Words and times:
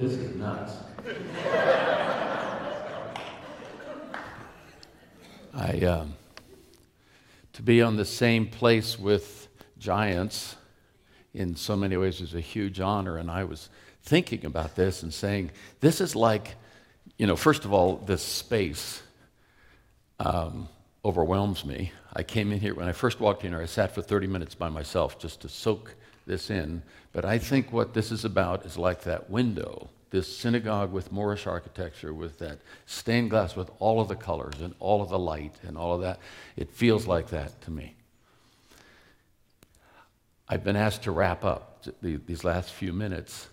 This 0.00 0.12
is 0.12 0.34
nuts. 0.34 0.72
I, 5.52 5.80
um, 5.80 6.14
to 7.52 7.62
be 7.62 7.82
on 7.82 7.96
the 7.96 8.06
same 8.06 8.46
place 8.46 8.98
with 8.98 9.48
giants 9.78 10.56
in 11.34 11.54
so 11.54 11.76
many 11.76 11.98
ways 11.98 12.22
is 12.22 12.34
a 12.34 12.40
huge 12.40 12.80
honor. 12.80 13.18
And 13.18 13.30
I 13.30 13.44
was 13.44 13.68
thinking 14.02 14.46
about 14.46 14.74
this 14.74 15.02
and 15.02 15.12
saying, 15.12 15.50
this 15.80 16.00
is 16.00 16.16
like, 16.16 16.54
you 17.18 17.26
know, 17.26 17.36
first 17.36 17.66
of 17.66 17.74
all, 17.74 17.96
this 17.96 18.22
space 18.22 19.02
um, 20.18 20.70
overwhelms 21.04 21.62
me. 21.62 21.92
I 22.12 22.22
came 22.22 22.52
in 22.52 22.60
here, 22.60 22.74
when 22.74 22.88
I 22.88 22.92
first 22.92 23.20
walked 23.20 23.44
in 23.44 23.52
here, 23.52 23.62
I 23.62 23.66
sat 23.66 23.94
for 23.94 24.02
30 24.02 24.26
minutes 24.26 24.54
by 24.54 24.68
myself 24.68 25.18
just 25.18 25.40
to 25.42 25.48
soak 25.48 25.94
this 26.26 26.50
in. 26.50 26.82
But 27.12 27.24
I 27.24 27.38
think 27.38 27.72
what 27.72 27.94
this 27.94 28.10
is 28.10 28.24
about 28.24 28.64
is 28.64 28.76
like 28.76 29.02
that 29.02 29.30
window, 29.30 29.90
this 30.10 30.34
synagogue 30.34 30.92
with 30.92 31.12
Moorish 31.12 31.46
architecture, 31.46 32.12
with 32.12 32.38
that 32.38 32.58
stained 32.86 33.30
glass, 33.30 33.54
with 33.54 33.70
all 33.78 34.00
of 34.00 34.08
the 34.08 34.16
colors 34.16 34.60
and 34.60 34.74
all 34.80 35.02
of 35.02 35.08
the 35.08 35.18
light 35.18 35.54
and 35.62 35.78
all 35.78 35.94
of 35.94 36.00
that. 36.00 36.18
It 36.56 36.70
feels 36.70 37.06
like 37.06 37.28
that 37.28 37.60
to 37.62 37.70
me. 37.70 37.94
I've 40.48 40.64
been 40.64 40.76
asked 40.76 41.04
to 41.04 41.12
wrap 41.12 41.44
up 41.44 41.86
these 42.02 42.42
last 42.42 42.72
few 42.72 42.92
minutes. 42.92 43.48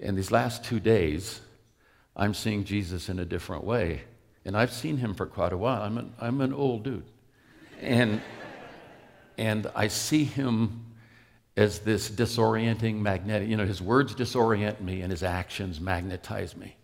In 0.00 0.16
these 0.16 0.32
last 0.32 0.64
two 0.64 0.80
days, 0.80 1.40
I'm 2.16 2.34
seeing 2.34 2.64
Jesus 2.64 3.08
in 3.08 3.20
a 3.20 3.24
different 3.24 3.62
way. 3.62 4.02
And 4.44 4.56
I've 4.56 4.72
seen 4.72 4.96
him 4.96 5.14
for 5.14 5.26
quite 5.26 5.52
a 5.52 5.56
while. 5.56 5.82
I'm 5.82 5.98
an, 5.98 6.12
I'm 6.20 6.40
an 6.40 6.52
old 6.52 6.82
dude. 6.82 7.04
And, 7.82 8.20
and 9.36 9.70
I 9.74 9.88
see 9.88 10.22
him 10.22 10.84
as 11.56 11.80
this 11.80 12.08
disorienting 12.08 13.00
magnetic, 13.00 13.48
you 13.48 13.56
know, 13.56 13.66
his 13.66 13.82
words 13.82 14.14
disorient 14.14 14.80
me 14.80 15.02
and 15.02 15.10
his 15.10 15.22
actions 15.22 15.80
magnetize 15.80 16.56
me. 16.56 16.76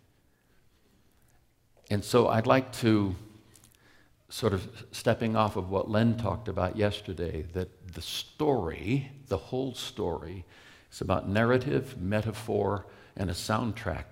And 1.89 2.05
so 2.05 2.29
I'd 2.29 2.47
like 2.47 2.73
to, 2.75 3.15
sort 4.29 4.53
of 4.53 4.69
stepping 4.91 5.37
off 5.37 5.57
of 5.57 5.71
what 5.71 5.89
Len 5.89 6.17
talked 6.17 6.49
about 6.49 6.77
yesterday, 6.77 7.47
that 7.55 7.95
the 7.95 8.03
story, 8.03 9.11
the 9.29 9.39
whole 9.39 9.75
story, 9.75 10.45
is 10.93 11.01
about 11.01 11.29
narrative, 11.29 11.97
metaphor, 11.99 12.87
and 13.17 13.31
a 13.31 13.35
soundtrack. 13.35 14.05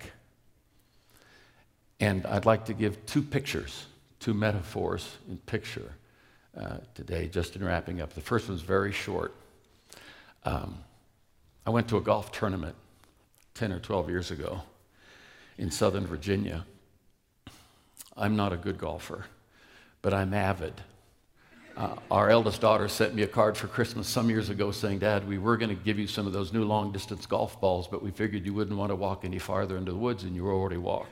And 1.99 2.25
I'd 2.25 2.45
like 2.45 2.65
to 2.65 2.73
give 2.73 3.05
two 3.05 3.21
pictures, 3.21 3.85
two 4.19 4.33
metaphors 4.33 5.17
in 5.29 5.37
picture 5.39 5.93
uh, 6.59 6.77
today, 6.95 7.27
just 7.27 7.55
in 7.55 7.63
wrapping 7.63 8.01
up. 8.01 8.13
The 8.13 8.21
first 8.21 8.49
one's 8.49 8.61
very 8.61 8.91
short. 8.91 9.33
Um, 10.43 10.79
I 11.65 11.69
went 11.69 11.87
to 11.89 11.97
a 11.97 12.01
golf 12.01 12.31
tournament 12.31 12.75
10 13.55 13.71
or 13.71 13.79
12 13.79 14.09
years 14.09 14.31
ago 14.31 14.61
in 15.57 15.69
Southern 15.69 16.05
Virginia. 16.07 16.65
I'm 18.15 18.35
not 18.35 18.53
a 18.53 18.57
good 18.57 18.77
golfer, 18.77 19.25
but 20.01 20.13
I'm 20.13 20.33
avid. 20.33 20.73
Uh, 21.75 21.95
our 22.09 22.31
eldest 22.31 22.61
daughter 22.61 22.87
sent 22.87 23.13
me 23.13 23.21
a 23.21 23.27
card 23.27 23.55
for 23.55 23.67
Christmas 23.67 24.07
some 24.07 24.29
years 24.31 24.49
ago 24.49 24.71
saying, 24.71 24.97
Dad, 24.97 25.27
we 25.27 25.37
were 25.37 25.57
going 25.57 25.69
to 25.69 25.75
give 25.75 25.99
you 25.99 26.07
some 26.07 26.25
of 26.25 26.33
those 26.33 26.51
new 26.51 26.63
long 26.63 26.91
distance 26.91 27.27
golf 27.27 27.61
balls, 27.61 27.87
but 27.87 28.01
we 28.01 28.09
figured 28.09 28.45
you 28.45 28.53
wouldn't 28.53 28.75
want 28.75 28.89
to 28.89 28.95
walk 28.95 29.23
any 29.23 29.37
farther 29.37 29.77
into 29.77 29.91
the 29.91 29.97
woods 29.97 30.23
and 30.23 30.35
you 30.35 30.47
already 30.47 30.77
walk. 30.77 31.07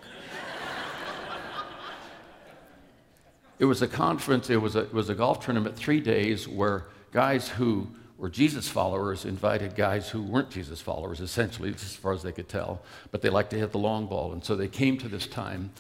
It 3.60 3.66
was 3.66 3.82
a 3.82 3.88
conference, 3.88 4.50
it 4.50 4.62
was 4.62 4.76
a, 4.76 4.82
it 4.82 4.94
was 4.94 5.10
a 5.10 5.16
golf 5.16 5.44
tournament, 5.44 5.76
three 5.76 6.00
days, 6.00 6.48
where 6.48 6.86
guys 7.12 7.48
who 7.48 7.88
were 8.18 8.30
Jesus 8.30 8.68
followers 8.68 9.26
invited 9.26 9.76
guys 9.76 10.10
who 10.10 10.22
weren't 10.22 10.50
Jesus 10.50 10.82
followers, 10.82 11.20
essentially, 11.20 11.70
as 11.70 11.96
far 11.96 12.14
as 12.14 12.24
they 12.24 12.32
could 12.32 12.50
tell, 12.50 12.82
but 13.12 13.22
they 13.22 13.30
liked 13.30 13.50
to 13.52 13.60
hit 13.60 13.72
the 13.72 13.78
long 13.78 14.08
ball. 14.08 14.34
And 14.34 14.44
so 14.44 14.56
they 14.56 14.68
came 14.68 14.98
to 15.00 15.08
this 15.08 15.28
time, 15.28 15.72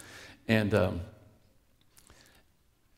and, 0.47 0.73
um, 0.73 1.01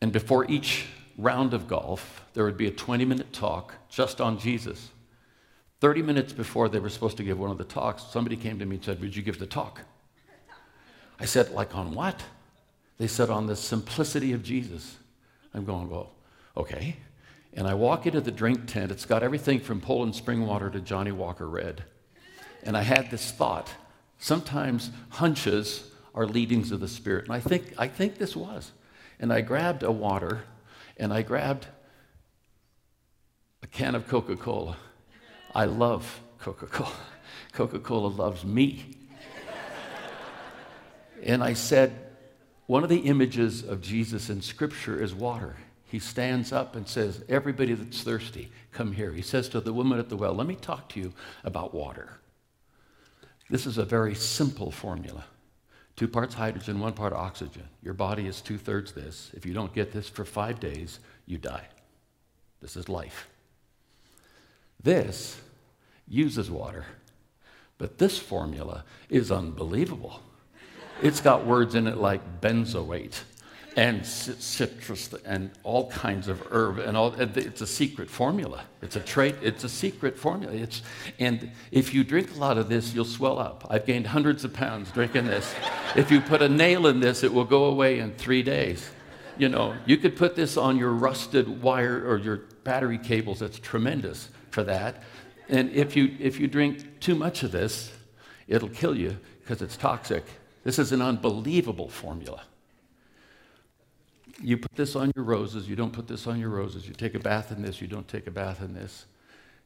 and 0.02 0.12
before 0.12 0.50
each 0.50 0.86
round 1.18 1.54
of 1.54 1.68
golf, 1.68 2.24
there 2.34 2.44
would 2.44 2.58
be 2.58 2.68
a 2.68 2.72
20 2.72 3.06
minute 3.06 3.34
talk 3.34 3.76
just 3.90 4.22
on 4.22 4.40
Jesus. 4.40 4.90
30 5.80 6.02
minutes 6.02 6.34
before 6.34 6.70
they 6.70 6.80
were 6.80 6.90
supposed 6.90 7.18
to 7.18 7.24
give 7.24 7.40
one 7.40 7.52
of 7.52 7.58
the 7.58 7.64
talks, 7.64 8.04
somebody 8.04 8.36
came 8.36 8.58
to 8.60 8.66
me 8.66 8.78
and 8.78 8.86
said, 8.86 9.00
Would 9.02 9.16
you 9.16 9.22
give 9.22 9.38
the 9.40 9.46
talk? 9.46 9.82
I 11.20 11.26
said, 11.26 11.52
Like 11.52 11.76
on 11.76 11.94
what? 11.94 12.24
They 12.98 13.08
said, 13.08 13.30
On 13.30 13.48
the 13.48 13.56
simplicity 13.56 14.34
of 14.34 14.44
Jesus. 14.44 14.98
I'm 15.54 15.66
going, 15.66 15.90
Well, 15.90 16.12
okay. 16.56 16.98
And 17.54 17.68
I 17.68 17.74
walk 17.74 18.06
into 18.06 18.22
the 18.22 18.32
drink 18.32 18.68
tent. 18.68 18.92
It's 18.92 19.06
got 19.06 19.24
everything 19.24 19.60
from 19.60 19.82
Poland 19.82 20.16
spring 20.16 20.46
water 20.46 20.70
to 20.70 20.80
Johnnie 20.80 21.12
Walker 21.12 21.48
Red. 21.48 21.84
And 22.64 22.78
I 22.78 22.82
had 22.82 23.10
this 23.10 23.32
thought 23.32 23.70
sometimes 24.20 24.92
hunches 25.10 25.92
are 26.14 26.26
leadings 26.26 26.72
of 26.72 26.80
the 26.80 26.88
Spirit. 26.88 27.26
And 27.26 27.34
I 27.34 27.40
think, 27.40 27.74
I 27.78 27.88
think 27.88 28.18
this 28.18 28.36
was. 28.36 28.72
And 29.20 29.32
I 29.32 29.42
grabbed 29.42 29.84
a 29.84 29.92
water 29.92 30.44
and 30.98 31.14
I 31.14 31.22
grabbed 31.22 31.68
a 33.64 33.68
can 33.68 33.96
of 33.96 34.08
Coca 34.08 34.36
Cola. 34.36 34.78
I 35.54 35.66
love 35.66 36.22
Coca 36.40 36.68
Cola. 36.68 36.92
Coca 37.54 37.80
Cola 37.80 38.08
loves 38.08 38.44
me. 38.44 38.86
and 41.24 41.44
I 41.44 41.54
said, 41.54 42.07
one 42.68 42.84
of 42.84 42.90
the 42.90 43.00
images 43.00 43.64
of 43.64 43.82
Jesus 43.82 44.30
in 44.30 44.42
Scripture 44.42 45.02
is 45.02 45.16
water 45.16 45.56
he 45.90 46.00
stands 46.00 46.52
up 46.52 46.76
and 46.76 46.88
says, 46.88 47.24
Everybody 47.30 47.74
that's 47.74 48.04
thirsty, 48.04 48.52
come 48.72 48.92
here. 48.92 49.14
He 49.14 49.22
says 49.22 49.48
to 49.50 49.62
the 49.62 49.74
woman 49.74 50.00
at 50.00 50.10
the 50.10 50.18
well, 50.18 50.34
Let 50.34 50.48
me 50.48 50.56
talk 50.56 50.90
to 50.90 51.00
you 51.00 51.14
about 51.44 51.74
water. 51.74 52.20
This 53.50 53.66
is 53.66 53.78
a 53.78 53.86
very 53.86 54.14
simple 54.14 54.72
formula 54.72 55.24
two 55.96 56.08
parts 56.08 56.36
hydrogen, 56.36 56.80
one 56.80 56.94
part 56.94 57.12
oxygen. 57.12 57.64
Your 57.82 57.96
body 57.96 58.28
is 58.28 58.40
two 58.40 58.60
thirds 58.60 58.92
this. 58.92 59.32
If 59.34 59.48
you 59.48 59.54
don't 59.56 59.74
get 59.74 59.92
this 59.92 60.08
for 60.08 60.26
five 60.26 60.60
days, 60.60 61.00
you 61.26 61.40
die. 61.40 61.66
This 62.62 62.76
is 62.76 62.88
life. 62.88 63.28
This 64.84 65.42
uses 66.08 66.52
water, 66.52 66.86
but 67.80 67.98
this 67.98 68.20
formula 68.20 68.84
is 69.10 69.32
unbelievable. 69.32 70.22
It's 71.02 71.22
got 71.22 71.46
words 71.46 71.76
in 71.76 71.88
it 71.88 71.98
like 71.98 72.42
benzoate 72.42 73.20
and 73.76 74.04
citrus 74.04 75.14
and 75.24 75.52
all 75.62 75.88
kinds 75.92 76.28
of 76.28 76.42
herb 76.50 76.80
and 76.80 76.98
all 76.98 77.14
it's 77.14 77.62
a 77.62 77.68
secret 77.68 78.10
formula. 78.10 78.64
It's 78.82 78.96
a 78.96 79.00
trait 79.00 79.36
it's 79.44 79.64
a 79.64 79.70
secret 79.70 80.18
formula. 80.18 80.54
It's 80.54 80.82
and 81.20 81.52
if 81.72 81.94
you 81.94 82.04
drink 82.04 82.36
a 82.36 82.40
lot 82.40 82.58
of 82.58 82.70
this 82.70 82.96
you'll 82.96 83.06
swell 83.06 83.38
up. 83.38 83.68
I've 83.70 83.86
gained 83.86 84.08
hundreds 84.08 84.44
of 84.44 84.52
pounds 84.52 84.92
drinking 84.92 85.28
this. 85.28 85.54
If 85.96 86.10
you 86.10 86.22
put 86.22 86.42
a 86.42 86.50
nail 86.50 86.88
in 86.88 87.00
this 87.00 87.24
it 87.24 87.32
will 87.32 87.46
go 87.46 87.66
away 87.66 88.00
in 88.00 88.14
three 88.16 88.42
days. 88.42 88.90
You 89.38 89.50
know 89.50 89.76
you 89.86 89.98
could 89.98 90.18
put 90.18 90.36
this 90.36 90.58
on 90.58 90.78
your 90.78 90.92
rusted 90.92 91.62
wire 91.62 92.04
or 92.04 92.18
your 92.18 92.38
battery 92.64 92.98
cables. 92.98 93.44
It's 93.44 93.60
tremendous 93.60 94.30
for 94.50 94.64
that. 94.64 95.04
And 95.50 95.70
if 95.70 95.96
you 95.96 96.18
if 96.20 96.40
you 96.40 96.48
drink 96.48 97.00
too 97.00 97.14
much 97.14 97.44
of 97.44 97.52
this 97.52 97.92
it'll 98.48 98.70
kill 98.70 98.98
you 98.98 99.20
because 99.44 99.62
it's 99.62 99.78
toxic 99.78 100.24
this 100.68 100.78
is 100.78 100.92
an 100.92 101.02
unbelievable 101.02 101.90
formula 101.90 102.42
you 104.42 104.58
put 104.58 104.76
this 104.76 104.96
on 104.96 105.12
your 105.16 105.26
roses, 105.26 105.68
you 105.68 105.76
don't 105.76 105.94
put 105.94 106.08
this 106.08 106.28
on 106.28 106.40
your 106.40 106.50
roses. 106.50 106.88
You 106.88 106.94
take 106.94 107.16
a 107.16 107.20
bath 107.20 107.52
in 107.52 107.62
this, 107.62 107.82
you 107.82 107.88
don't 107.88 108.08
take 108.08 108.28
a 108.28 108.32
bath 108.32 108.62
in 108.62 108.74
this. 108.74 109.06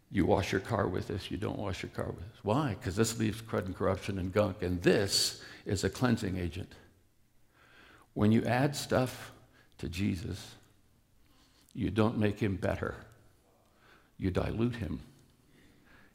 You 0.10 0.26
wash 0.26 0.52
your 0.52 0.62
car 0.62 0.88
with 0.88 1.08
this, 1.08 1.32
you 1.32 1.38
don't 1.38 1.58
wash 1.58 1.84
your 1.84 1.90
car 1.92 2.08
with 2.08 2.20
this. 2.20 2.44
Why? 2.44 2.76
Because 2.78 2.96
this 2.96 3.18
leaves 3.18 3.42
crud 3.42 3.66
and 3.66 3.76
corruption 3.76 4.20
and 4.20 4.32
gunk, 4.32 4.62
and 4.62 4.82
this 4.82 5.42
is 5.66 5.84
a 5.84 5.90
cleansing 5.90 6.38
agent. 6.38 6.74
When 8.14 8.32
you 8.32 8.44
add 8.44 8.76
stuff 8.76 9.32
to 9.78 9.88
Jesus, 9.88 10.56
you 11.74 11.90
don't 11.90 12.18
make 12.18 12.40
him 12.40 12.58
better, 12.58 12.96
you 14.18 14.32
dilute 14.32 14.76
him. 14.76 15.00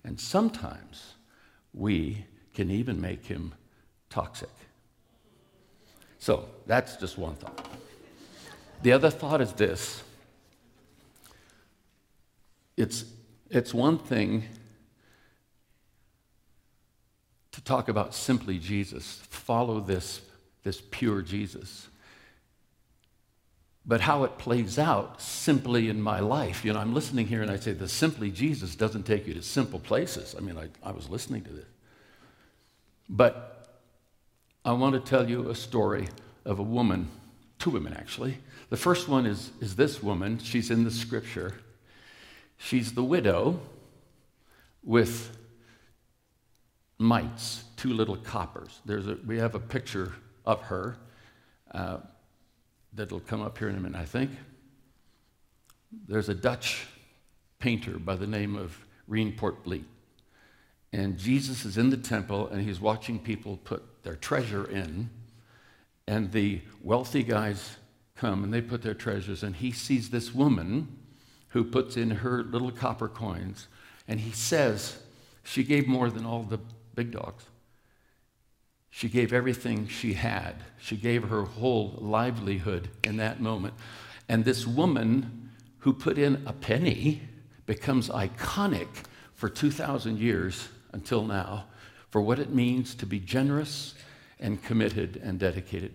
And 0.05 0.21
sometimes 0.21 1.15
we 1.73 2.27
can 2.55 2.71
even 2.71 3.01
make 3.01 3.27
him 3.27 3.55
toxic. 4.11 4.51
So 6.27 6.49
that's 6.67 6.97
just 6.97 7.17
one 7.17 7.37
thought. 7.37 7.69
The 8.83 8.91
other 8.91 9.11
thought 9.11 9.41
is 9.41 9.53
this 9.53 10.03
it's, 12.77 13.05
it's 13.49 13.73
one 13.73 13.97
thing 13.97 14.43
to 17.53 17.61
talk 17.63 17.89
about 17.89 18.13
simply 18.13 18.59
Jesus, 18.59 19.21
follow 19.31 19.79
this, 19.79 20.21
this 20.65 20.83
pure 20.91 21.23
Jesus. 21.23 21.87
But 23.87 24.01
how 24.01 24.25
it 24.25 24.37
plays 24.37 24.81
out 24.81 25.23
simply 25.23 25.89
in 25.89 26.03
my 26.03 26.19
life. 26.19 26.65
You 26.65 26.73
know, 26.73 26.81
I'm 26.81 26.93
listening 26.93 27.29
here 27.29 27.43
and 27.43 27.53
I 27.53 27.57
say, 27.57 27.73
the 27.73 27.89
simply 27.89 28.33
Jesus 28.33 28.75
doesn't 28.75 29.05
take 29.05 29.29
you 29.29 29.35
to 29.35 29.43
simple 29.43 29.79
places. 29.79 30.35
I 30.37 30.41
mean, 30.41 30.59
I, 30.59 30.71
I 30.83 30.91
was 30.91 31.09
listening 31.09 31.45
to 31.45 31.53
this. 31.53 31.67
But 33.09 33.56
I 34.67 34.73
want 34.73 34.95
to 34.95 35.01
tell 35.01 35.31
you 35.31 35.49
a 35.49 35.55
story 35.55 36.09
of 36.45 36.59
a 36.59 36.63
woman, 36.63 37.09
two 37.57 37.71
women 37.71 37.95
actually, 37.95 38.39
the 38.69 38.77
first 38.77 39.09
one 39.09 39.25
is, 39.25 39.53
is 39.61 39.77
this 39.77 40.03
woman. 40.03 40.39
She's 40.39 40.73
in 40.73 40.83
the 40.83 40.91
scripture. 40.91 41.55
She's 42.57 42.93
the 42.93 43.05
widow 43.05 43.61
with 44.83 45.39
mites, 46.99 47.63
two 47.77 47.93
little 47.93 48.17
coppers. 48.17 48.81
There's 48.85 49.07
a, 49.07 49.17
we 49.25 49.39
have 49.39 49.55
a 49.55 49.61
picture 49.61 50.13
of 50.45 50.61
her 50.63 50.97
uh, 51.71 51.99
that'll 52.93 53.21
come 53.21 53.43
up 53.43 53.59
here 53.59 53.69
in 53.69 53.77
a 53.77 53.81
minute, 53.81 54.01
I 54.01 54.05
think. 54.05 54.33
There's 56.09 56.29
a 56.29 56.35
Dutch 56.35 56.89
painter 57.61 58.01
by 58.01 58.17
the 58.17 58.27
name 58.27 58.57
of 58.57 58.77
Rien 59.07 59.33
Poortvliet. 59.37 59.85
And 60.93 61.17
Jesus 61.19 61.65
is 61.65 61.79
in 61.79 61.91
the 61.91 61.97
temple 61.97 62.49
and 62.49 62.63
he's 62.63 62.81
watching 62.81 63.21
people 63.21 63.59
put 63.59 63.85
their 64.07 64.15
treasure 64.17 64.65
in. 64.65 65.11
And 66.07 66.31
the 66.31 66.61
wealthy 66.81 67.25
guys 67.25 67.77
come 68.15 68.45
and 68.45 68.55
they 68.55 68.63
put 68.63 68.83
their 68.83 68.95
treasures, 68.95 69.43
and 69.43 69.57
he 69.57 69.73
sees 69.73 70.09
this 70.09 70.33
woman 70.33 70.97
who 71.49 71.65
puts 71.65 71.97
in 71.97 72.11
her 72.11 72.45
little 72.45 72.71
copper 72.71 73.09
coins. 73.09 73.67
And 74.07 74.21
he 74.21 74.31
says, 74.31 74.99
She 75.43 75.65
gave 75.65 75.89
more 75.89 76.09
than 76.09 76.25
all 76.25 76.45
the 76.45 76.61
big 76.95 77.11
dogs. 77.11 77.45
She 78.91 79.09
gave 79.09 79.33
everything 79.33 79.89
she 79.89 80.15
had. 80.15 80.55
She 80.79 80.97
gave 80.97 81.25
her 81.25 81.43
whole 81.43 81.99
livelihood 82.01 82.89
in 83.03 83.17
that 83.17 83.41
moment. 83.41 83.75
And 84.29 84.45
this 84.45 84.67
woman 84.67 85.51
who 85.81 85.93
put 85.93 86.17
in 86.17 86.43
a 86.47 86.53
penny 86.53 87.23
becomes 87.67 88.09
iconic 88.09 88.89
for 89.35 89.49
2,000 89.49 90.19
years 90.19 90.69
until 90.93 91.25
now 91.25 91.67
for 92.11 92.21
what 92.21 92.39
it 92.39 92.51
means 92.51 92.95
to 92.97 93.07
be 93.07 93.19
generous 93.19 93.95
and 94.39 94.63
committed 94.63 95.21
and 95.23 95.39
dedicated. 95.39 95.95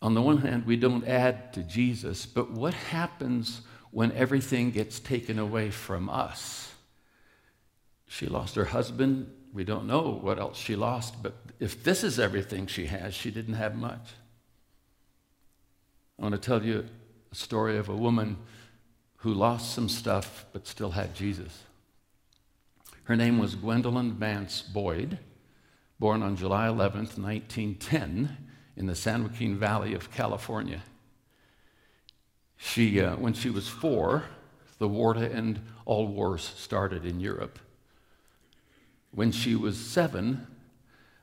On 0.00 0.14
the 0.14 0.22
one 0.22 0.38
hand, 0.38 0.64
we 0.64 0.76
don't 0.76 1.06
add 1.06 1.52
to 1.54 1.62
Jesus, 1.62 2.24
but 2.24 2.50
what 2.52 2.74
happens 2.74 3.62
when 3.90 4.12
everything 4.12 4.70
gets 4.70 5.00
taken 5.00 5.38
away 5.38 5.70
from 5.70 6.08
us? 6.08 6.72
She 8.06 8.26
lost 8.26 8.54
her 8.54 8.66
husband. 8.66 9.30
We 9.52 9.64
don't 9.64 9.86
know 9.86 10.18
what 10.22 10.38
else 10.38 10.56
she 10.56 10.76
lost, 10.76 11.22
but 11.22 11.34
if 11.58 11.82
this 11.82 12.04
is 12.04 12.20
everything 12.20 12.66
she 12.66 12.86
has, 12.86 13.14
she 13.14 13.30
didn't 13.30 13.54
have 13.54 13.74
much. 13.74 14.14
I 16.18 16.22
want 16.22 16.34
to 16.34 16.40
tell 16.40 16.64
you 16.64 16.86
a 17.30 17.34
story 17.34 17.76
of 17.76 17.88
a 17.88 17.96
woman 17.96 18.36
who 19.16 19.34
lost 19.34 19.74
some 19.74 19.88
stuff 19.88 20.46
but 20.52 20.66
still 20.66 20.92
had 20.92 21.14
Jesus. 21.14 21.64
Her 23.08 23.16
name 23.16 23.38
was 23.38 23.54
Gwendolyn 23.54 24.12
Vance 24.12 24.60
Boyd, 24.60 25.18
born 25.98 26.22
on 26.22 26.36
July 26.36 26.66
11th, 26.66 27.16
1910, 27.16 28.36
in 28.76 28.86
the 28.86 28.94
San 28.94 29.22
Joaquin 29.22 29.56
Valley 29.56 29.94
of 29.94 30.12
California. 30.12 30.82
She, 32.58 33.00
uh, 33.00 33.16
when 33.16 33.32
she 33.32 33.48
was 33.48 33.66
four, 33.66 34.24
the 34.76 34.88
war 34.88 35.14
to 35.14 35.26
end 35.26 35.58
all 35.86 36.06
wars 36.06 36.52
started 36.54 37.06
in 37.06 37.18
Europe. 37.18 37.58
When 39.10 39.32
she 39.32 39.56
was 39.56 39.78
seven, 39.78 40.46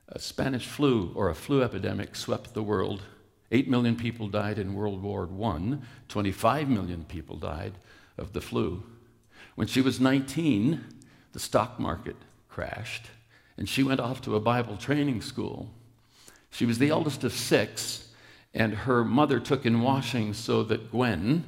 a 0.09 0.17
Spanish 0.17 0.65
flu 0.65 1.11
or 1.13 1.29
a 1.29 1.35
flu 1.35 1.61
epidemic 1.61 2.15
swept 2.15 2.55
the 2.55 2.63
world. 2.63 3.03
Eight 3.51 3.69
million 3.69 3.95
people 3.95 4.27
died 4.27 4.57
in 4.57 4.73
World 4.73 5.03
War 5.03 5.29
I, 5.43 5.77
25 6.07 6.67
million 6.67 7.03
people 7.03 7.37
died 7.37 7.73
of 8.17 8.33
the 8.33 8.41
flu. 8.41 8.81
When 9.53 9.67
she 9.67 9.81
was 9.81 9.99
19, 9.99 10.83
the 11.35 11.39
stock 11.41 11.81
market 11.81 12.15
crashed, 12.47 13.07
and 13.57 13.67
she 13.67 13.83
went 13.83 13.99
off 13.99 14.21
to 14.21 14.37
a 14.37 14.39
Bible 14.39 14.77
training 14.77 15.21
school. 15.21 15.69
She 16.49 16.65
was 16.65 16.77
the 16.77 16.91
eldest 16.91 17.25
of 17.25 17.33
six, 17.33 18.07
and 18.53 18.73
her 18.73 19.03
mother 19.03 19.41
took 19.41 19.65
in 19.65 19.81
washing 19.81 20.33
so 20.33 20.63
that 20.63 20.91
Gwen 20.91 21.43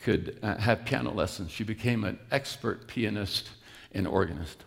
could 0.00 0.38
uh, 0.42 0.56
have 0.56 0.86
piano 0.86 1.12
lessons. 1.12 1.50
She 1.50 1.62
became 1.62 2.04
an 2.04 2.18
expert 2.30 2.88
pianist 2.88 3.50
and 3.92 4.08
organist. 4.08 4.64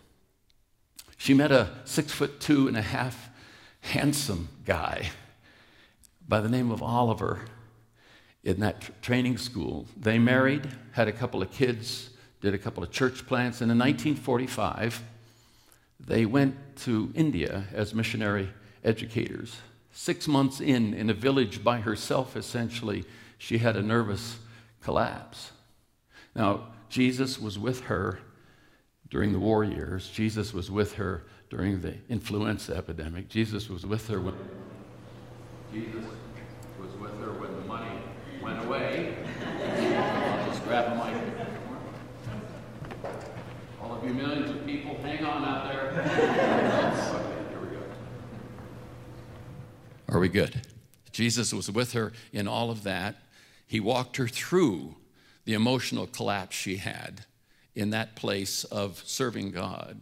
She 1.17 1.33
met 1.33 1.51
a 1.51 1.71
six 1.85 2.11
foot 2.11 2.39
two 2.39 2.67
and 2.67 2.77
a 2.77 2.83
half 2.83 3.31
handsome 3.79 4.47
guy 4.63 5.09
by 6.27 6.39
the 6.39 6.49
name 6.49 6.69
of 6.69 6.83
Oliver 6.83 7.45
in 8.43 8.59
that 8.59 8.81
tr- 8.81 8.91
training 9.01 9.39
school. 9.39 9.87
They 9.97 10.19
married, 10.19 10.69
had 10.91 11.07
a 11.07 11.11
couple 11.11 11.41
of 11.41 11.49
kids, 11.49 12.10
did 12.41 12.53
a 12.53 12.57
couple 12.57 12.83
of 12.83 12.91
church 12.91 13.25
plants, 13.27 13.61
and 13.61 13.71
in 13.71 13.77
1945, 13.77 15.03
they 15.99 16.25
went 16.25 16.75
to 16.77 17.11
India 17.15 17.65
as 17.71 17.93
missionary 17.93 18.49
educators. 18.83 19.57
Six 19.91 20.27
months 20.27 20.59
in, 20.59 20.93
in 20.93 21.09
a 21.09 21.13
village 21.13 21.63
by 21.63 21.81
herself, 21.81 22.35
essentially, 22.35 23.03
she 23.37 23.59
had 23.59 23.75
a 23.75 23.81
nervous 23.81 24.39
collapse. 24.81 25.51
Now, 26.35 26.67
Jesus 26.89 27.39
was 27.39 27.59
with 27.59 27.81
her 27.81 28.19
during 29.09 29.33
the 29.33 29.39
war 29.39 29.63
years. 29.63 30.09
Jesus 30.09 30.53
was 30.53 30.71
with 30.71 30.93
her 30.93 31.25
during 31.49 31.81
the 31.81 31.95
influenza 32.09 32.75
epidemic. 32.75 33.27
Jesus 33.29 33.69
was 33.69 33.85
with 33.85 34.07
her 34.07 34.19
when 34.19 34.33
Jesus 35.73 36.05
was 36.79 36.91
with 36.99 37.19
her 37.19 37.31
when 37.33 37.53
the 37.55 37.65
money 37.67 37.99
went 38.41 38.63
away. 38.65 39.15
Just 40.49 40.63
grab 40.63 40.93
a 40.93 40.95
mic. 44.01 44.09
All 44.09 44.09
of 44.09 44.15
you 44.15 44.27
millions 44.27 44.49
of 44.49 44.65
people, 44.65 44.97
hang 45.03 45.23
on 45.25 45.43
out 45.43 45.67
there. 45.67 45.91
okay, 46.01 47.49
here 47.49 47.59
we 47.59 47.67
go. 47.67 47.83
Are 50.09 50.19
we 50.19 50.29
good? 50.29 50.61
Jesus 51.11 51.53
was 51.53 51.69
with 51.69 51.93
her 51.93 52.13
in 52.31 52.47
all 52.47 52.71
of 52.71 52.83
that. 52.83 53.15
He 53.67 53.79
walked 53.79 54.17
her 54.17 54.27
through 54.27 54.95
the 55.45 55.53
emotional 55.53 56.07
collapse 56.07 56.55
she 56.55 56.77
had 56.77 57.25
in 57.75 57.89
that 57.91 58.15
place 58.15 58.63
of 58.65 59.01
serving 59.05 59.51
God. 59.51 60.01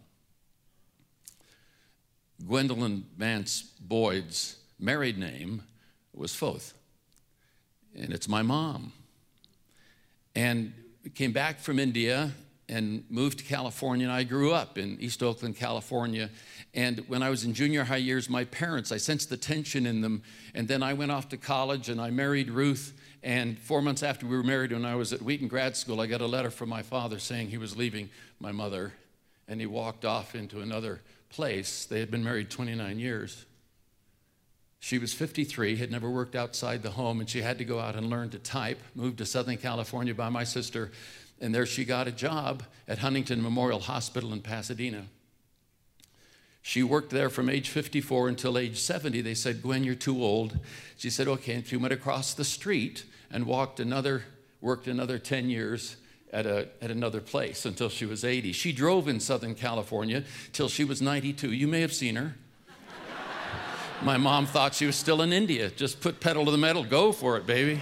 Gwendolyn 2.45 3.05
Vance 3.17 3.61
Boyd's 3.79 4.57
married 4.79 5.17
name 5.17 5.63
was 6.13 6.33
Foth, 6.33 6.73
and 7.95 8.13
it's 8.13 8.27
my 8.27 8.41
mom. 8.41 8.93
And 10.35 10.73
came 11.15 11.31
back 11.31 11.59
from 11.59 11.79
India 11.79 12.31
and 12.69 13.03
moved 13.09 13.39
to 13.39 13.43
California, 13.43 14.05
and 14.05 14.13
I 14.15 14.23
grew 14.23 14.53
up 14.53 14.77
in 14.77 14.97
East 15.01 15.23
Oakland, 15.23 15.57
California. 15.57 16.29
And 16.73 16.99
when 17.07 17.23
I 17.23 17.29
was 17.29 17.43
in 17.43 17.53
junior 17.53 17.83
high 17.83 17.97
years, 17.97 18.29
my 18.29 18.45
parents, 18.45 18.91
I 18.91 18.97
sensed 18.97 19.29
the 19.29 19.37
tension 19.37 19.85
in 19.87 20.01
them. 20.01 20.21
And 20.53 20.67
then 20.67 20.83
I 20.83 20.93
went 20.93 21.11
off 21.11 21.29
to 21.29 21.37
college 21.37 21.89
and 21.89 21.99
I 21.99 22.11
married 22.11 22.51
Ruth. 22.51 22.93
And 23.23 23.57
four 23.57 23.81
months 23.81 24.03
after 24.03 24.25
we 24.27 24.37
were 24.37 24.43
married, 24.43 24.71
when 24.71 24.85
I 24.85 24.95
was 24.95 25.11
at 25.11 25.21
Wheaton 25.21 25.47
Grad 25.47 25.75
School, 25.75 25.99
I 25.99 26.05
got 26.05 26.21
a 26.21 26.27
letter 26.27 26.51
from 26.51 26.69
my 26.69 26.83
father 26.83 27.19
saying 27.19 27.49
he 27.49 27.57
was 27.57 27.75
leaving 27.75 28.09
my 28.39 28.51
mother 28.51 28.93
and 29.47 29.59
he 29.59 29.65
walked 29.65 30.05
off 30.05 30.35
into 30.35 30.61
another 30.61 31.01
place. 31.29 31.85
They 31.85 31.99
had 31.99 32.11
been 32.11 32.23
married 32.23 32.51
29 32.51 32.99
years. 32.99 33.45
She 34.81 34.97
was 34.97 35.13
53, 35.13 35.75
had 35.75 35.91
never 35.91 36.09
worked 36.09 36.35
outside 36.35 36.83
the 36.83 36.91
home, 36.91 37.19
and 37.19 37.29
she 37.29 37.41
had 37.41 37.57
to 37.57 37.65
go 37.65 37.79
out 37.79 37.95
and 37.97 38.09
learn 38.09 38.29
to 38.29 38.39
type. 38.39 38.79
Moved 38.95 39.17
to 39.17 39.25
Southern 39.25 39.57
California 39.57 40.13
by 40.13 40.29
my 40.29 40.45
sister 40.45 40.91
and 41.39 41.53
there 41.53 41.65
she 41.65 41.85
got 41.85 42.07
a 42.07 42.11
job 42.11 42.63
at 42.87 42.99
Huntington 42.99 43.41
Memorial 43.41 43.79
Hospital 43.79 44.33
in 44.33 44.41
Pasadena. 44.41 45.05
She 46.61 46.83
worked 46.83 47.11
there 47.11 47.29
from 47.29 47.49
age 47.49 47.69
54 47.69 48.27
until 48.29 48.57
age 48.57 48.79
70. 48.79 49.21
They 49.21 49.33
said, 49.33 49.61
Gwen, 49.61 49.83
you're 49.83 49.95
too 49.95 50.21
old. 50.21 50.59
She 50.97 51.09
said, 51.09 51.27
okay. 51.27 51.55
And 51.55 51.65
she 51.65 51.77
went 51.77 51.93
across 51.93 52.33
the 52.33 52.43
street 52.43 53.05
and 53.31 53.45
walked 53.45 53.79
another, 53.79 54.23
worked 54.61 54.87
another 54.87 55.17
10 55.17 55.49
years 55.49 55.95
at, 56.31 56.45
a, 56.45 56.67
at 56.81 56.91
another 56.91 57.21
place 57.21 57.65
until 57.65 57.89
she 57.89 58.05
was 58.05 58.23
80. 58.25 58.51
She 58.51 58.71
drove 58.71 59.07
in 59.07 59.19
Southern 59.19 59.55
California 59.55 60.23
till 60.51 60.69
she 60.69 60.83
was 60.83 61.01
92. 61.01 61.51
You 61.51 61.67
may 61.67 61.81
have 61.81 61.93
seen 61.93 62.15
her. 62.17 62.35
My 64.01 64.17
mom 64.17 64.45
thought 64.45 64.75
she 64.75 64.85
was 64.85 64.95
still 64.95 65.21
in 65.21 65.33
India. 65.33 65.69
Just 65.69 65.99
put 65.99 66.19
pedal 66.21 66.45
to 66.45 66.51
the 66.51 66.57
metal, 66.57 66.83
go 66.83 67.11
for 67.11 67.35
it, 67.35 67.45
baby. 67.45 67.81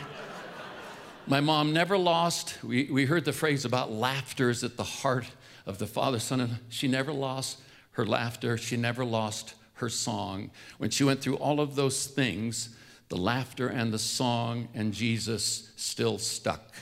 My 1.29 1.41
mom 1.41 1.73
never 1.73 1.97
lost, 1.97 2.55
we, 2.63 2.85
we 2.85 3.05
heard 3.05 3.25
the 3.25 3.33
phrase 3.33 3.65
about 3.65 3.91
laughter 3.91 4.49
is 4.49 4.63
at 4.63 4.77
the 4.77 4.83
heart 4.83 5.25
of 5.65 5.77
the 5.77 5.85
Father, 5.85 6.19
Son, 6.19 6.39
and 6.39 6.59
she 6.69 6.87
never 6.87 7.11
lost 7.11 7.59
her 7.91 8.05
laughter. 8.05 8.57
She 8.57 8.77
never 8.77 9.03
lost 9.03 9.55
her 9.73 9.89
song. 9.89 10.51
When 10.77 10.89
she 10.89 11.03
went 11.03 11.19
through 11.19 11.35
all 11.35 11.59
of 11.59 11.75
those 11.75 12.07
things, 12.07 12.69
the 13.09 13.17
laughter 13.17 13.67
and 13.67 13.91
the 13.91 13.99
song 13.99 14.69
and 14.73 14.93
Jesus 14.93 15.73
still 15.75 16.17
stuck. 16.17 16.73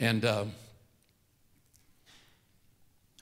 And 0.00 0.24
uh, 0.24 0.46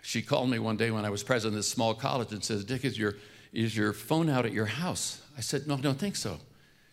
she 0.01 0.23
called 0.23 0.49
me 0.49 0.61
one 0.61 0.77
day 0.77 0.93
when 0.93 1.05
I 1.05 1.11
was 1.11 1.25
president 1.25 1.55
of 1.55 1.59
this 1.59 1.69
small 1.69 1.93
college 1.95 2.31
and 2.31 2.45
says, 2.45 2.65
Dick, 2.65 2.85
is 2.85 2.97
your, 2.97 3.17
is 3.53 3.77
your 3.77 3.93
phone 3.93 4.31
out 4.31 4.47
at 4.47 4.53
your 4.53 4.67
house? 4.67 5.21
I 5.37 5.41
said, 5.41 5.67
No, 5.67 5.75
I 5.75 5.81
don't 5.81 5.99
think 5.99 6.15
so. 6.15 6.39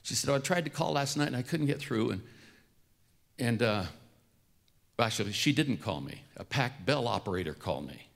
She 0.02 0.16
said, 0.16 0.30
oh, 0.32 0.36
I 0.36 0.40
tried 0.40 0.64
to 0.64 0.70
call 0.70 0.94
last 0.94 1.18
night 1.18 1.28
and 1.28 1.36
I 1.36 1.42
couldn't 1.42 1.66
get 1.66 1.80
through. 1.80 2.12
And 2.12 2.22
and 3.40 3.62
uh, 3.62 3.84
actually, 5.00 5.32
she 5.32 5.52
didn't 5.52 5.78
call 5.78 6.02
me. 6.02 6.24
A 6.38 6.44
Pac 6.44 6.86
Bell 6.86 7.08
operator 7.08 7.54
called 7.54 7.88
me 7.88 8.08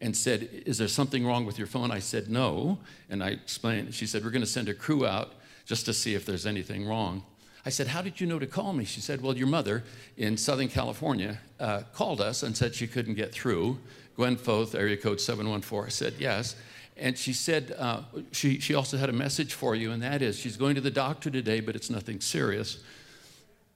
and 0.00 0.16
said, 0.16 0.48
Is 0.66 0.78
there 0.78 0.88
something 0.88 1.24
wrong 1.24 1.46
with 1.46 1.56
your 1.56 1.66
phone? 1.66 1.90
I 1.90 2.00
said, 2.00 2.28
No. 2.28 2.78
And 3.08 3.22
I 3.22 3.30
explained, 3.30 3.94
she 3.94 4.06
said, 4.06 4.24
We're 4.24 4.30
going 4.30 4.42
to 4.42 4.46
send 4.46 4.68
a 4.68 4.74
crew 4.74 5.06
out 5.06 5.32
just 5.64 5.86
to 5.86 5.94
see 5.94 6.14
if 6.14 6.26
there's 6.26 6.44
anything 6.44 6.86
wrong. 6.86 7.22
I 7.64 7.70
said, 7.70 7.86
How 7.86 8.02
did 8.02 8.20
you 8.20 8.26
know 8.26 8.38
to 8.38 8.46
call 8.46 8.72
me? 8.72 8.84
She 8.84 9.00
said, 9.00 9.22
Well, 9.22 9.36
your 9.36 9.46
mother 9.46 9.84
in 10.16 10.36
Southern 10.36 10.68
California 10.68 11.38
uh, 11.60 11.82
called 11.94 12.20
us 12.20 12.42
and 12.42 12.56
said 12.56 12.74
she 12.74 12.88
couldn't 12.88 13.14
get 13.14 13.32
through. 13.32 13.78
Gwen 14.16 14.36
Foth, 14.36 14.74
area 14.74 14.96
code 14.96 15.20
714. 15.20 15.86
I 15.86 15.88
said, 15.88 16.14
Yes. 16.18 16.56
And 16.96 17.16
she 17.16 17.32
said, 17.32 17.74
uh, 17.78 18.02
she, 18.32 18.60
she 18.60 18.74
also 18.74 18.98
had 18.98 19.08
a 19.08 19.14
message 19.14 19.54
for 19.54 19.74
you, 19.74 19.92
and 19.92 20.02
that 20.02 20.20
is 20.20 20.38
she's 20.38 20.58
going 20.58 20.74
to 20.74 20.80
the 20.80 20.90
doctor 20.90 21.30
today, 21.30 21.60
but 21.60 21.74
it's 21.74 21.88
nothing 21.88 22.20
serious. 22.20 22.82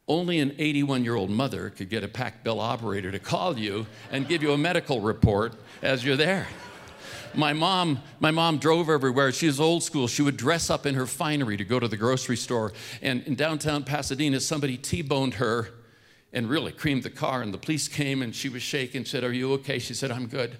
Only 0.09 0.39
an 0.39 0.55
81 0.59 1.05
year 1.05 1.17
old 1.17 1.31
mother 1.31 1.71
could 1.71 1.89
get 1.89 2.05
a 2.05 2.09
Pac 2.09 2.45
Bell 2.45 2.61
operator 2.61 3.11
to 3.11 3.19
call 3.19 3.59
you 3.59 3.87
and 4.11 4.29
give 4.29 4.43
you 4.43 4.53
a 4.53 4.59
medical 4.59 5.01
report 5.01 5.55
as 5.83 6.05
you're 6.05 6.17
there. 6.17 6.47
My 7.35 7.53
mom, 7.53 8.01
my 8.19 8.31
mom 8.31 8.59
drove 8.59 8.89
everywhere. 8.89 9.31
She 9.33 9.47
was 9.47 9.61
old 9.61 9.83
school. 9.83 10.09
She 10.09 10.23
would 10.23 10.37
dress 10.37 10.71
up 10.71 10.87
in 10.87 10.95
her 10.95 11.07
finery 11.07 11.57
to 11.57 11.65
go 11.65 11.79
to 11.79 11.89
the 11.89 11.97
grocery 11.97 12.37
store. 12.37 12.73
And 13.03 13.23
in 13.25 13.35
downtown 13.35 13.85
Pasadena, 13.85 14.41
somebody 14.41 14.77
T-boned 14.77 15.35
her 15.35 15.71
and 16.33 16.49
really 16.49 16.73
creamed 16.73 17.03
the 17.03 17.11
car. 17.11 17.43
And 17.43 17.53
the 17.53 17.59
police 17.59 17.89
came 17.89 18.23
and 18.23 18.35
she 18.35 18.49
was 18.49 18.63
shaking. 18.63 19.05
Said, 19.05 19.23
"Are 19.25 19.33
you 19.33 19.53
okay?" 19.55 19.79
She 19.79 19.93
said, 19.93 20.11
"I'm 20.11 20.29
good." 20.29 20.57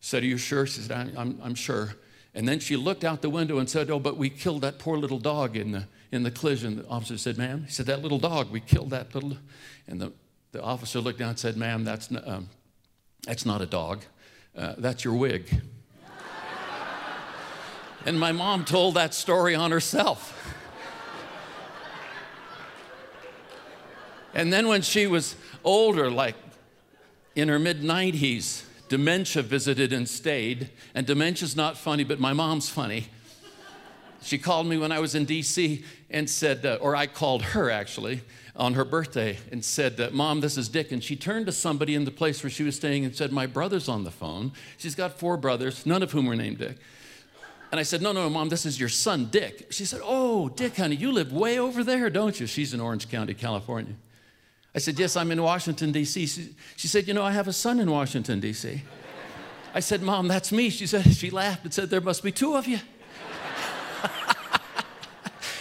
Said, 0.00 0.22
Are 0.22 0.26
you 0.26 0.38
sure? 0.38 0.66
She 0.66 0.80
said, 0.80 0.92
I'm, 0.92 1.16
I'm, 1.16 1.40
I'm 1.42 1.54
sure. 1.54 1.94
And 2.34 2.46
then 2.46 2.60
she 2.60 2.76
looked 2.76 3.04
out 3.04 3.22
the 3.22 3.30
window 3.30 3.58
and 3.58 3.68
said, 3.68 3.90
Oh, 3.90 3.98
but 3.98 4.16
we 4.16 4.30
killed 4.30 4.62
that 4.62 4.78
poor 4.78 4.96
little 4.96 5.18
dog 5.18 5.56
in 5.56 5.72
the, 5.72 5.84
in 6.12 6.22
the 6.22 6.30
collision. 6.30 6.76
The 6.76 6.88
officer 6.88 7.18
said, 7.18 7.38
Ma'am, 7.38 7.64
he 7.64 7.70
said, 7.70 7.86
That 7.86 8.02
little 8.02 8.18
dog, 8.18 8.50
we 8.50 8.60
killed 8.60 8.90
that 8.90 9.14
little. 9.14 9.36
And 9.86 10.00
the, 10.00 10.12
the 10.52 10.62
officer 10.62 11.00
looked 11.00 11.18
down 11.18 11.30
and 11.30 11.38
said, 11.38 11.56
Ma'am, 11.56 11.84
that's, 11.84 12.08
um, 12.24 12.48
that's 13.24 13.44
not 13.44 13.60
a 13.60 13.66
dog, 13.66 14.04
uh, 14.56 14.74
that's 14.78 15.04
your 15.04 15.14
wig. 15.14 15.62
and 18.06 18.18
my 18.18 18.32
mom 18.32 18.64
told 18.64 18.94
that 18.94 19.14
story 19.14 19.54
on 19.54 19.70
herself. 19.70 20.34
and 24.34 24.52
then 24.52 24.68
when 24.68 24.82
she 24.82 25.06
was 25.06 25.36
older, 25.64 26.10
like 26.10 26.36
in 27.34 27.48
her 27.48 27.58
mid 27.58 27.82
90s, 27.82 28.64
dementia 28.88 29.42
visited 29.42 29.92
and 29.92 30.08
stayed. 30.08 30.70
And 30.94 31.06
dementia's 31.06 31.54
not 31.54 31.76
funny, 31.76 32.04
but 32.04 32.18
my 32.18 32.32
mom's 32.32 32.68
funny. 32.68 33.08
She 34.28 34.36
called 34.36 34.66
me 34.66 34.76
when 34.76 34.92
I 34.92 34.98
was 34.98 35.14
in 35.14 35.24
DC 35.24 35.82
and 36.10 36.28
said, 36.28 36.66
uh, 36.66 36.76
or 36.82 36.94
I 36.94 37.06
called 37.06 37.40
her 37.42 37.70
actually 37.70 38.20
on 38.54 38.74
her 38.74 38.84
birthday 38.84 39.38
and 39.50 39.64
said, 39.64 39.98
uh, 39.98 40.10
Mom, 40.12 40.40
this 40.42 40.58
is 40.58 40.68
Dick. 40.68 40.92
And 40.92 41.02
she 41.02 41.16
turned 41.16 41.46
to 41.46 41.52
somebody 41.52 41.94
in 41.94 42.04
the 42.04 42.10
place 42.10 42.42
where 42.42 42.50
she 42.50 42.62
was 42.62 42.76
staying 42.76 43.06
and 43.06 43.16
said, 43.16 43.32
My 43.32 43.46
brother's 43.46 43.88
on 43.88 44.04
the 44.04 44.10
phone. 44.10 44.52
She's 44.76 44.94
got 44.94 45.18
four 45.18 45.38
brothers, 45.38 45.86
none 45.86 46.02
of 46.02 46.12
whom 46.12 46.26
were 46.26 46.36
named 46.36 46.58
Dick. 46.58 46.76
And 47.70 47.80
I 47.80 47.84
said, 47.84 48.02
No, 48.02 48.12
no, 48.12 48.28
Mom, 48.28 48.50
this 48.50 48.66
is 48.66 48.78
your 48.78 48.90
son, 48.90 49.28
Dick. 49.30 49.68
She 49.70 49.86
said, 49.86 50.00
Oh, 50.04 50.50
Dick, 50.50 50.76
honey, 50.76 50.96
you 50.96 51.10
live 51.10 51.32
way 51.32 51.58
over 51.58 51.82
there, 51.82 52.10
don't 52.10 52.38
you? 52.38 52.46
She's 52.46 52.74
in 52.74 52.80
Orange 52.80 53.08
County, 53.08 53.32
California. 53.32 53.94
I 54.74 54.78
said, 54.78 54.98
Yes, 54.98 55.16
I'm 55.16 55.30
in 55.30 55.42
Washington, 55.42 55.90
D.C. 55.90 56.26
She, 56.26 56.54
she 56.76 56.86
said, 56.86 57.08
You 57.08 57.14
know, 57.14 57.22
I 57.22 57.32
have 57.32 57.48
a 57.48 57.52
son 57.54 57.80
in 57.80 57.90
Washington, 57.90 58.40
D.C. 58.40 58.82
I 59.74 59.80
said, 59.80 60.02
Mom, 60.02 60.28
that's 60.28 60.52
me. 60.52 60.68
She 60.68 60.86
said, 60.86 61.06
She 61.14 61.30
laughed 61.30 61.64
and 61.64 61.72
said, 61.72 61.88
There 61.88 62.02
must 62.02 62.22
be 62.22 62.30
two 62.30 62.54
of 62.54 62.66
you. 62.66 62.78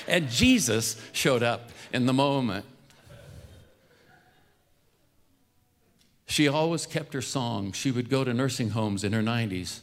And 0.07 0.29
Jesus 0.29 1.01
showed 1.11 1.43
up 1.43 1.69
in 1.93 2.05
the 2.05 2.13
moment. 2.13 2.65
She 6.27 6.47
always 6.47 6.85
kept 6.85 7.13
her 7.13 7.21
song. 7.21 7.71
She 7.71 7.89
would 7.89 8.09
go 8.09 8.23
to 8.23 8.33
nursing 8.33 8.71
homes 8.71 9.03
in 9.03 9.13
her 9.13 9.21
90s 9.21 9.79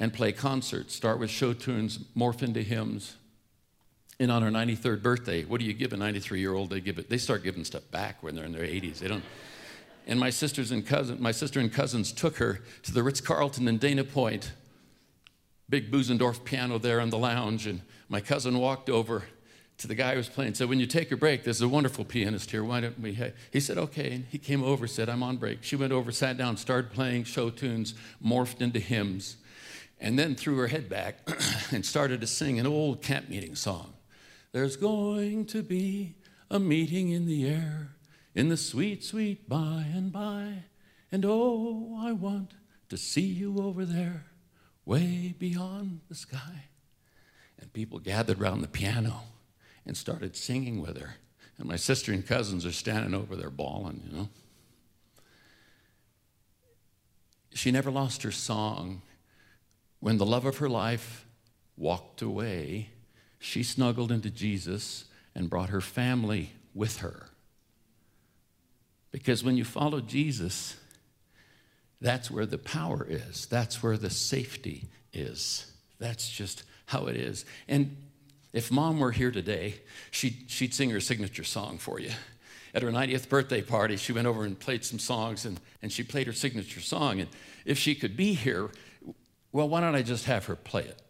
and 0.00 0.12
play 0.12 0.32
concerts, 0.32 0.94
start 0.94 1.18
with 1.18 1.30
show 1.30 1.52
tunes, 1.52 1.98
morph 2.16 2.42
into 2.42 2.62
hymns. 2.62 3.16
And 4.20 4.32
on 4.32 4.42
her 4.42 4.50
93rd 4.50 5.02
birthday, 5.02 5.44
what 5.44 5.60
do 5.60 5.66
you 5.66 5.74
give 5.74 5.92
a 5.92 5.96
93 5.96 6.40
year 6.40 6.54
old? 6.54 6.70
They 6.70 6.80
give 6.80 6.98
it, 6.98 7.08
they 7.08 7.18
start 7.18 7.42
giving 7.42 7.64
stuff 7.64 7.88
back 7.90 8.22
when 8.22 8.34
they're 8.34 8.44
in 8.44 8.52
their 8.52 8.66
80s. 8.66 8.98
They 8.98 9.08
don't. 9.08 9.24
And 10.06 10.18
my 10.18 10.30
sisters 10.30 10.70
and 10.70 10.86
cousin, 10.86 11.20
my 11.20 11.32
sister 11.32 11.60
and 11.60 11.72
cousins 11.72 12.12
took 12.12 12.38
her 12.38 12.60
to 12.84 12.92
the 12.92 13.02
Ritz 13.02 13.20
Carlton 13.20 13.68
in 13.68 13.78
Dana 13.78 14.04
Point. 14.04 14.52
Big 15.68 15.90
Buzendorf 15.90 16.44
piano 16.44 16.78
there 16.78 16.98
in 17.00 17.10
the 17.10 17.18
lounge, 17.18 17.66
and 17.66 17.82
my 18.08 18.20
cousin 18.20 18.58
walked 18.58 18.88
over 18.88 19.24
to 19.78 19.86
the 19.86 19.94
guy 19.94 20.12
who 20.12 20.16
was 20.16 20.28
playing. 20.28 20.54
Said, 20.54 20.68
"When 20.68 20.80
you 20.80 20.86
take 20.86 21.10
your 21.10 21.18
break, 21.18 21.44
there's 21.44 21.60
a 21.60 21.68
wonderful 21.68 22.04
pianist 22.04 22.50
here. 22.50 22.64
Why 22.64 22.80
don't 22.80 23.00
we?" 23.00 23.18
He 23.52 23.60
said, 23.60 23.78
"Okay." 23.78 24.12
And 24.12 24.26
he 24.26 24.38
came 24.38 24.62
over, 24.62 24.86
said, 24.86 25.08
"I'm 25.08 25.22
on 25.22 25.36
break." 25.36 25.62
She 25.62 25.76
went 25.76 25.92
over, 25.92 26.10
sat 26.10 26.36
down, 26.36 26.56
started 26.56 26.92
playing 26.92 27.24
show 27.24 27.50
tunes, 27.50 27.94
morphed 28.24 28.60
into 28.60 28.80
hymns, 28.80 29.36
and 30.00 30.18
then 30.18 30.34
threw 30.34 30.56
her 30.58 30.68
head 30.68 30.88
back 30.88 31.28
and 31.70 31.86
started 31.86 32.20
to 32.20 32.26
sing 32.26 32.58
an 32.58 32.66
old 32.66 33.02
camp 33.02 33.28
meeting 33.28 33.54
song. 33.54 33.94
There's 34.52 34.76
going 34.76 35.46
to 35.46 35.62
be 35.62 36.16
a 36.50 36.58
meeting 36.58 37.10
in 37.10 37.26
the 37.26 37.46
air, 37.46 37.90
in 38.34 38.48
the 38.48 38.56
sweet, 38.56 39.04
sweet 39.04 39.48
by 39.48 39.86
and 39.92 40.12
by. 40.12 40.64
And 41.12 41.24
oh, 41.24 41.96
I 42.00 42.12
want 42.12 42.54
to 42.88 42.96
see 42.96 43.20
you 43.20 43.58
over 43.58 43.84
there, 43.84 44.26
way 44.84 45.34
beyond 45.38 46.00
the 46.08 46.14
sky. 46.14 46.67
And 47.60 47.72
people 47.72 47.98
gathered 47.98 48.40
around 48.40 48.62
the 48.62 48.68
piano 48.68 49.22
and 49.86 49.96
started 49.96 50.36
singing 50.36 50.80
with 50.80 50.98
her. 50.98 51.16
And 51.58 51.68
my 51.68 51.76
sister 51.76 52.12
and 52.12 52.26
cousins 52.26 52.64
are 52.64 52.72
standing 52.72 53.14
over 53.14 53.34
there 53.34 53.50
bawling, 53.50 54.02
you 54.06 54.16
know. 54.16 54.28
She 57.54 57.72
never 57.72 57.90
lost 57.90 58.22
her 58.22 58.30
song. 58.30 59.02
When 59.98 60.18
the 60.18 60.26
love 60.26 60.44
of 60.44 60.58
her 60.58 60.68
life 60.68 61.26
walked 61.76 62.22
away, 62.22 62.90
she 63.40 63.64
snuggled 63.64 64.12
into 64.12 64.30
Jesus 64.30 65.06
and 65.34 65.50
brought 65.50 65.70
her 65.70 65.80
family 65.80 66.52
with 66.74 66.98
her. 66.98 67.26
Because 69.10 69.42
when 69.42 69.56
you 69.56 69.64
follow 69.64 70.00
Jesus, 70.00 70.76
that's 72.00 72.30
where 72.30 72.46
the 72.46 72.58
power 72.58 73.06
is, 73.08 73.46
that's 73.46 73.82
where 73.82 73.96
the 73.96 74.10
safety 74.10 74.84
is. 75.12 75.72
That's 75.98 76.28
just 76.28 76.62
how 76.88 77.06
it 77.06 77.16
is. 77.16 77.44
And 77.68 77.96
if 78.54 78.70
mom 78.70 78.98
were 78.98 79.12
here 79.12 79.30
today, 79.30 79.74
she'd, 80.10 80.44
she'd 80.48 80.72
sing 80.72 80.88
her 80.90 81.00
signature 81.00 81.44
song 81.44 81.76
for 81.76 82.00
you. 82.00 82.10
At 82.72 82.82
her 82.82 82.90
90th 82.90 83.28
birthday 83.28 83.60
party, 83.60 83.96
she 83.96 84.12
went 84.12 84.26
over 84.26 84.44
and 84.44 84.58
played 84.58 84.84
some 84.84 84.98
songs, 84.98 85.44
and, 85.44 85.60
and 85.82 85.92
she 85.92 86.02
played 86.02 86.26
her 86.26 86.32
signature 86.32 86.80
song. 86.80 87.20
And 87.20 87.28
if 87.66 87.78
she 87.78 87.94
could 87.94 88.16
be 88.16 88.32
here, 88.32 88.70
well, 89.52 89.68
why 89.68 89.80
don't 89.80 89.94
I 89.94 90.02
just 90.02 90.24
have 90.24 90.46
her 90.46 90.56
play 90.56 90.84
it? 90.84 91.02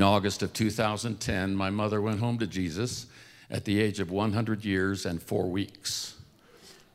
In 0.00 0.04
August 0.04 0.42
of 0.42 0.54
2010, 0.54 1.54
my 1.54 1.68
mother 1.68 2.00
went 2.00 2.20
home 2.20 2.38
to 2.38 2.46
Jesus 2.46 3.04
at 3.50 3.66
the 3.66 3.78
age 3.78 4.00
of 4.00 4.10
100 4.10 4.64
years 4.64 5.04
and 5.04 5.22
four 5.22 5.46
weeks. 5.50 6.16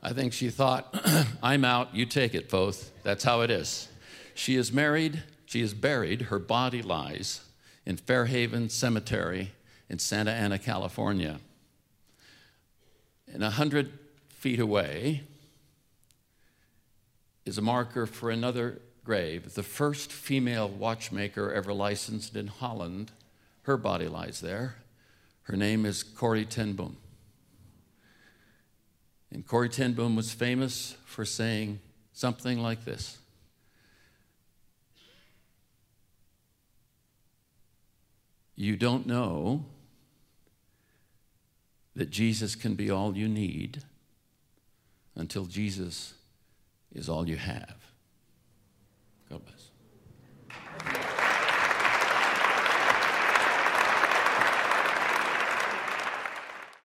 I 0.02 0.12
think 0.12 0.34
she 0.34 0.50
thought, 0.50 1.00
I'm 1.44 1.64
out, 1.64 1.94
you 1.94 2.08
take 2.08 2.34
it, 2.34 2.50
both. 2.50 2.92
That's 3.04 3.24
how 3.24 3.42
it 3.42 3.52
is. 3.52 3.90
She 4.34 4.56
is 4.56 4.74
married, 4.74 5.22
she 5.46 5.62
is 5.62 5.76
buried, 5.76 6.24
her 6.24 6.40
body 6.40 6.82
lies 6.82 7.42
in 7.86 7.98
Fairhaven 7.98 8.70
Cemetery 8.70 9.52
in 9.88 10.00
Santa 10.00 10.32
Ana, 10.32 10.58
California. 10.58 11.38
And 13.32 13.44
a 13.44 13.52
hundred 13.52 14.00
feet 14.30 14.60
away 14.60 15.22
is 17.46 17.60
a 17.60 17.62
marker 17.62 18.08
for 18.08 18.32
another 18.32 18.82
grave. 19.06 19.54
The 19.54 19.64
first 19.64 20.12
female 20.12 20.68
watchmaker 20.68 21.54
ever 21.54 21.72
licensed 21.72 22.36
in 22.36 22.48
Holland, 22.48 23.12
her 23.62 23.78
body 23.78 24.08
lies 24.08 24.42
there. 24.42 24.76
Her 25.44 25.56
name 25.56 25.86
is 25.86 26.04
Corrie 26.04 26.46
ten 26.46 26.74
Boom. 26.74 26.98
And 29.32 29.46
Corrie 29.46 29.70
ten 29.70 29.94
Boom 29.94 30.16
was 30.16 30.34
famous 30.34 30.98
for 31.06 31.24
saying 31.24 31.80
something 32.14 32.60
like 32.60 32.84
this 32.84 33.20
You 38.56 38.78
don't 38.78 39.06
know 39.06 39.66
that 41.96 42.10
Jesus 42.10 42.56
can 42.56 42.76
be 42.76 42.90
all 42.90 43.16
you 43.16 43.28
need 43.28 43.84
until 45.16 45.46
Jesus 45.46 46.14
is 46.94 47.10
all 47.10 47.28
you 47.28 47.38
have. 47.38 47.85
God 49.30 49.44
bless. 49.46 49.55